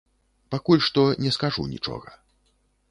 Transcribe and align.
Пакуль 0.55 0.81
што 0.87 1.03
не 1.27 1.31
скажу 1.37 1.69
нічога. 1.77 2.19